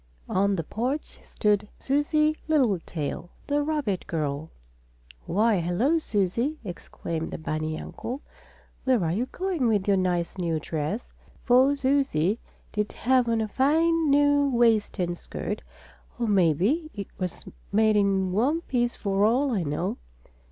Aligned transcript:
On 0.29 0.55
the 0.55 0.63
porch 0.63 1.19
stood 1.23 1.67
Susie 1.77 2.35
Littletail, 2.47 3.29
the 3.45 3.61
rabbit 3.61 4.07
girl. 4.07 4.49
"Why, 5.27 5.59
hello 5.59 5.99
Susie!" 5.99 6.57
exclaimed 6.65 7.29
the 7.29 7.37
bunny 7.37 7.79
uncle. 7.79 8.23
"Where 8.83 9.05
are 9.05 9.11
you 9.11 9.27
going 9.27 9.67
with 9.67 9.87
your 9.87 9.97
nice 9.97 10.39
new 10.39 10.59
dress?" 10.59 11.13
for 11.43 11.75
Susie 11.75 12.39
did 12.73 12.93
have 12.93 13.29
on 13.29 13.41
a 13.41 13.47
fine 13.47 14.09
new 14.09 14.49
waist 14.49 14.97
and 14.97 15.15
skirt, 15.15 15.61
or 16.17 16.25
maybe 16.27 16.89
it 16.95 17.09
was 17.19 17.45
made 17.71 17.95
in 17.95 18.31
one 18.31 18.61
piece 18.61 18.95
for 18.95 19.23
all 19.23 19.51
I 19.51 19.61
know. 19.61 19.97